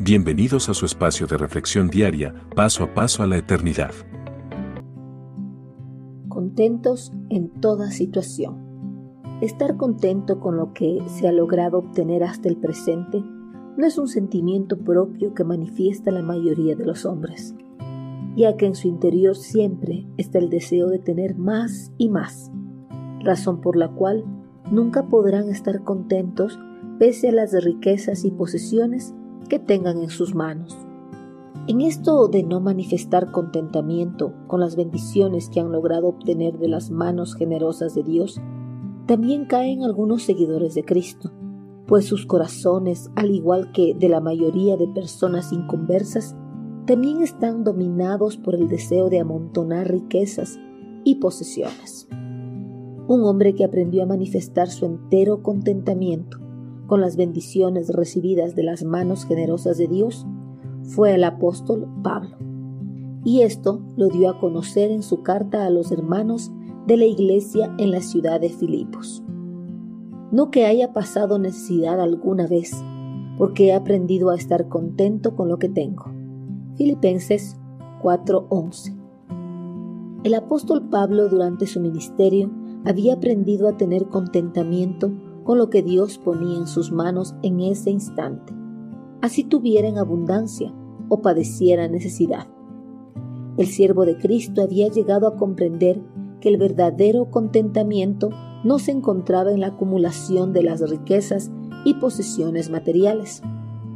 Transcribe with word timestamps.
Bienvenidos 0.00 0.68
a 0.68 0.74
su 0.74 0.86
espacio 0.86 1.28
de 1.28 1.38
reflexión 1.38 1.86
diaria, 1.86 2.34
paso 2.56 2.82
a 2.82 2.94
paso 2.94 3.22
a 3.22 3.28
la 3.28 3.36
eternidad. 3.36 3.92
Contentos 6.28 7.12
en 7.30 7.48
toda 7.60 7.92
situación. 7.92 8.56
Estar 9.40 9.76
contento 9.76 10.40
con 10.40 10.56
lo 10.56 10.72
que 10.72 10.98
se 11.06 11.28
ha 11.28 11.32
logrado 11.32 11.78
obtener 11.78 12.24
hasta 12.24 12.48
el 12.48 12.56
presente 12.56 13.22
no 13.76 13.86
es 13.86 13.96
un 13.96 14.08
sentimiento 14.08 14.80
propio 14.80 15.32
que 15.32 15.44
manifiesta 15.44 16.10
la 16.10 16.22
mayoría 16.22 16.74
de 16.74 16.86
los 16.86 17.06
hombres, 17.06 17.54
ya 18.34 18.56
que 18.56 18.66
en 18.66 18.74
su 18.74 18.88
interior 18.88 19.36
siempre 19.36 20.08
está 20.16 20.38
el 20.38 20.50
deseo 20.50 20.88
de 20.88 20.98
tener 20.98 21.36
más 21.36 21.92
y 21.98 22.08
más, 22.08 22.50
razón 23.20 23.60
por 23.60 23.76
la 23.76 23.92
cual 23.92 24.24
nunca 24.72 25.06
podrán 25.06 25.48
estar 25.50 25.84
contentos 25.84 26.58
pese 26.98 27.28
a 27.28 27.32
las 27.32 27.52
riquezas 27.62 28.24
y 28.24 28.32
posesiones 28.32 29.14
que 29.44 29.58
tengan 29.58 30.02
en 30.02 30.10
sus 30.10 30.34
manos. 30.34 30.76
En 31.66 31.80
esto 31.80 32.28
de 32.28 32.42
no 32.42 32.60
manifestar 32.60 33.30
contentamiento 33.30 34.34
con 34.46 34.60
las 34.60 34.76
bendiciones 34.76 35.48
que 35.48 35.60
han 35.60 35.72
logrado 35.72 36.08
obtener 36.08 36.58
de 36.58 36.68
las 36.68 36.90
manos 36.90 37.34
generosas 37.34 37.94
de 37.94 38.02
Dios, 38.02 38.38
también 39.06 39.46
caen 39.46 39.82
algunos 39.82 40.24
seguidores 40.24 40.74
de 40.74 40.84
Cristo, 40.84 41.32
pues 41.86 42.04
sus 42.04 42.26
corazones, 42.26 43.10
al 43.16 43.30
igual 43.30 43.72
que 43.72 43.94
de 43.94 44.08
la 44.10 44.20
mayoría 44.20 44.76
de 44.76 44.88
personas 44.88 45.52
inconversas, 45.52 46.36
también 46.84 47.22
están 47.22 47.64
dominados 47.64 48.36
por 48.36 48.54
el 48.54 48.68
deseo 48.68 49.08
de 49.08 49.20
amontonar 49.20 49.90
riquezas 49.90 50.58
y 51.02 51.14
posesiones. 51.14 52.08
Un 53.08 53.22
hombre 53.24 53.54
que 53.54 53.64
aprendió 53.64 54.02
a 54.02 54.06
manifestar 54.06 54.68
su 54.68 54.84
entero 54.84 55.42
contentamiento 55.42 56.43
con 56.86 57.00
las 57.00 57.16
bendiciones 57.16 57.88
recibidas 57.88 58.54
de 58.54 58.62
las 58.62 58.84
manos 58.84 59.24
generosas 59.24 59.78
de 59.78 59.88
Dios 59.88 60.26
fue 60.82 61.14
el 61.14 61.24
apóstol 61.24 61.88
Pablo. 62.02 62.36
Y 63.24 63.40
esto 63.40 63.80
lo 63.96 64.08
dio 64.08 64.28
a 64.28 64.38
conocer 64.38 64.90
en 64.90 65.02
su 65.02 65.22
carta 65.22 65.64
a 65.64 65.70
los 65.70 65.90
hermanos 65.90 66.52
de 66.86 66.96
la 66.98 67.06
iglesia 67.06 67.74
en 67.78 67.90
la 67.90 68.00
ciudad 68.00 68.40
de 68.40 68.50
Filipos. 68.50 69.22
No 70.30 70.50
que 70.50 70.66
haya 70.66 70.92
pasado 70.92 71.38
necesidad 71.38 72.00
alguna 72.00 72.46
vez, 72.46 72.72
porque 73.38 73.68
he 73.68 73.72
aprendido 73.72 74.30
a 74.30 74.36
estar 74.36 74.68
contento 74.68 75.34
con 75.34 75.48
lo 75.48 75.58
que 75.58 75.68
tengo. 75.68 76.04
Filipenses 76.76 77.56
4:11. 78.02 78.94
El 80.24 80.34
apóstol 80.34 80.88
Pablo 80.88 81.28
durante 81.28 81.66
su 81.66 81.80
ministerio 81.80 82.50
había 82.84 83.14
aprendido 83.14 83.68
a 83.68 83.76
tener 83.76 84.06
contentamiento 84.06 85.10
con 85.44 85.58
lo 85.58 85.70
que 85.70 85.82
Dios 85.82 86.18
ponía 86.18 86.58
en 86.58 86.66
sus 86.66 86.90
manos 86.90 87.34
en 87.42 87.60
ese 87.60 87.90
instante, 87.90 88.52
así 89.20 89.44
tuviera 89.44 89.86
en 89.86 89.98
abundancia 89.98 90.74
o 91.08 91.22
padeciera 91.22 91.86
necesidad. 91.86 92.48
El 93.56 93.66
siervo 93.66 94.04
de 94.04 94.18
Cristo 94.18 94.62
había 94.62 94.88
llegado 94.88 95.28
a 95.28 95.36
comprender 95.36 96.02
que 96.40 96.48
el 96.48 96.56
verdadero 96.56 97.30
contentamiento 97.30 98.30
no 98.64 98.78
se 98.78 98.90
encontraba 98.90 99.52
en 99.52 99.60
la 99.60 99.68
acumulación 99.68 100.52
de 100.52 100.62
las 100.62 100.80
riquezas 100.90 101.52
y 101.84 101.94
posesiones 101.94 102.70
materiales, 102.70 103.42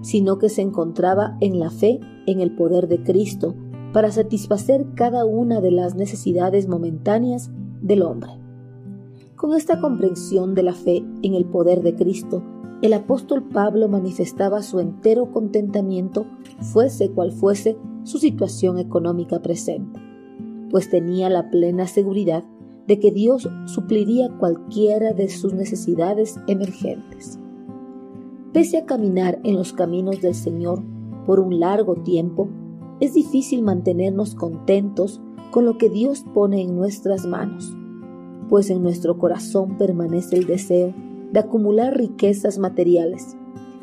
sino 0.00 0.38
que 0.38 0.48
se 0.48 0.62
encontraba 0.62 1.36
en 1.40 1.58
la 1.58 1.70
fe 1.70 2.00
en 2.26 2.40
el 2.40 2.54
poder 2.54 2.88
de 2.88 3.02
Cristo 3.02 3.54
para 3.92 4.10
satisfacer 4.10 4.86
cada 4.94 5.24
una 5.24 5.60
de 5.60 5.70
las 5.70 5.94
necesidades 5.94 6.66
momentáneas 6.66 7.50
del 7.82 8.02
hombre. 8.02 8.41
Con 9.42 9.54
esta 9.54 9.80
comprensión 9.80 10.54
de 10.54 10.62
la 10.62 10.72
fe 10.72 11.04
en 11.22 11.34
el 11.34 11.44
poder 11.44 11.82
de 11.82 11.96
Cristo, 11.96 12.44
el 12.80 12.92
apóstol 12.92 13.42
Pablo 13.42 13.88
manifestaba 13.88 14.62
su 14.62 14.78
entero 14.78 15.32
contentamiento, 15.32 16.26
fuese 16.60 17.10
cual 17.10 17.32
fuese 17.32 17.76
su 18.04 18.18
situación 18.18 18.78
económica 18.78 19.42
presente, 19.42 19.98
pues 20.70 20.88
tenía 20.88 21.28
la 21.28 21.50
plena 21.50 21.88
seguridad 21.88 22.44
de 22.86 23.00
que 23.00 23.10
Dios 23.10 23.48
supliría 23.64 24.28
cualquiera 24.38 25.12
de 25.12 25.28
sus 25.28 25.52
necesidades 25.54 26.38
emergentes. 26.46 27.40
Pese 28.52 28.78
a 28.78 28.86
caminar 28.86 29.40
en 29.42 29.56
los 29.56 29.72
caminos 29.72 30.20
del 30.20 30.36
Señor 30.36 30.84
por 31.26 31.40
un 31.40 31.58
largo 31.58 31.96
tiempo, 31.96 32.48
es 33.00 33.14
difícil 33.14 33.62
mantenernos 33.62 34.36
contentos 34.36 35.20
con 35.50 35.64
lo 35.64 35.78
que 35.78 35.88
Dios 35.88 36.24
pone 36.32 36.62
en 36.62 36.76
nuestras 36.76 37.26
manos 37.26 37.76
pues 38.52 38.68
en 38.68 38.82
nuestro 38.82 39.16
corazón 39.16 39.78
permanece 39.78 40.36
el 40.36 40.46
deseo 40.46 40.92
de 41.32 41.40
acumular 41.40 41.96
riquezas 41.96 42.58
materiales 42.58 43.34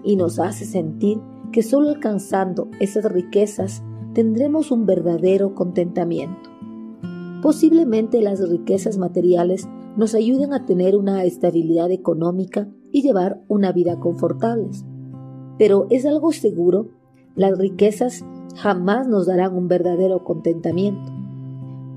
y 0.03 0.15
nos 0.15 0.37
hace 0.37 0.63
sentir 0.63 1.19
que 1.51 1.63
solo 1.63 1.89
alcanzando 1.89 2.69
esas 2.79 3.11
riquezas 3.11 3.81
tendremos 4.13 4.69
un 4.69 4.85
verdadero 4.85 5.55
contentamiento. 5.55 6.51
Posiblemente 7.41 8.21
las 8.21 8.47
riquezas 8.47 8.99
materiales 8.99 9.67
nos 9.97 10.13
ayuden 10.13 10.53
a 10.53 10.67
tener 10.67 10.95
una 10.95 11.23
estabilidad 11.23 11.89
económica 11.89 12.69
y 12.91 13.01
llevar 13.01 13.41
una 13.47 13.71
vida 13.71 13.99
confortable. 13.99 14.69
Pero 15.57 15.87
es 15.89 16.05
algo 16.05 16.31
seguro, 16.31 16.89
las 17.35 17.57
riquezas 17.57 18.23
jamás 18.55 19.07
nos 19.07 19.25
darán 19.25 19.55
un 19.55 19.67
verdadero 19.67 20.23
contentamiento 20.23 21.18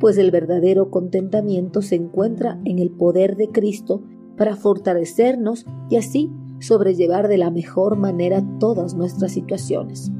pues 0.02 0.18
el 0.18 0.32
verdadero 0.32 0.90
contentamiento 0.90 1.80
se 1.80 1.94
encuentra 1.94 2.58
en 2.64 2.80
el 2.80 2.90
poder 2.90 3.36
de 3.36 3.50
Cristo 3.50 4.02
para 4.36 4.56
fortalecernos 4.56 5.64
y 5.90 5.94
así 5.94 6.28
sobrellevar 6.58 7.28
de 7.28 7.38
la 7.38 7.52
mejor 7.52 7.96
manera 7.96 8.42
todas 8.58 8.96
nuestras 8.96 9.30
situaciones, 9.30 10.10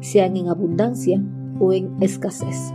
sean 0.00 0.36
en 0.36 0.48
abundancia 0.48 1.22
o 1.60 1.72
en 1.72 1.94
escasez. 2.02 2.72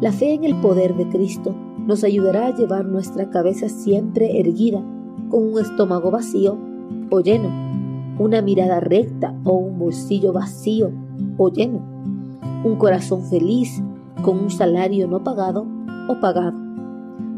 La 0.00 0.12
fe 0.12 0.34
en 0.34 0.44
el 0.44 0.54
poder 0.60 0.94
de 0.94 1.08
Cristo 1.08 1.56
nos 1.88 2.04
ayudará 2.04 2.46
a 2.46 2.56
llevar 2.56 2.86
nuestra 2.86 3.28
cabeza 3.30 3.68
siempre 3.68 4.38
erguida, 4.38 4.78
con 5.28 5.54
un 5.54 5.60
estómago 5.60 6.12
vacío 6.12 6.56
o 7.10 7.18
lleno, 7.18 7.48
una 8.20 8.42
mirada 8.42 8.78
recta 8.78 9.36
o 9.42 9.54
un 9.54 9.80
bolsillo 9.80 10.32
vacío 10.32 10.92
o 11.36 11.50
lleno, 11.50 11.84
un 12.62 12.76
corazón 12.76 13.24
feliz 13.24 13.82
con 14.24 14.40
un 14.40 14.50
salario 14.50 15.06
no 15.06 15.22
pagado 15.22 15.68
o 16.08 16.18
pagado. 16.18 16.58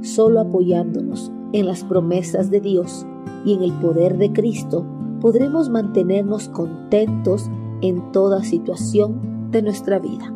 Solo 0.02 0.40
apoyándonos 0.40 1.32
en 1.52 1.66
las 1.66 1.82
promesas 1.84 2.50
de 2.50 2.60
Dios 2.60 3.04
y 3.44 3.54
en 3.54 3.62
el 3.62 3.72
poder 3.72 4.16
de 4.16 4.32
Cristo 4.32 4.86
podremos 5.20 5.68
mantenernos 5.68 6.48
contentos 6.48 7.50
en 7.82 8.12
toda 8.12 8.44
situación 8.44 9.50
de 9.50 9.62
nuestra 9.62 9.98
vida. 9.98 10.32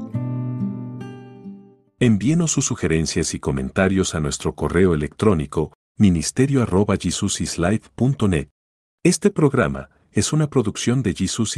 Envíenos 2.01 2.51
sus 2.51 2.65
sugerencias 2.65 3.35
y 3.35 3.39
comentarios 3.39 4.15
a 4.15 4.21
nuestro 4.21 4.55
correo 4.55 4.95
electrónico 4.95 5.73
ministerio 5.99 6.63
Este 9.05 9.31
programa 9.31 9.91
es 10.13 10.33
una 10.33 10.51
producción 10.51 11.03
de 11.03 11.15
Jesus 11.15 11.49